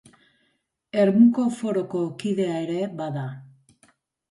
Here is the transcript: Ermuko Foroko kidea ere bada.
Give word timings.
Ermuko 1.03 1.45
Foroko 1.59 2.01
kidea 2.25 2.57
ere 2.65 2.83
bada. 3.05 3.29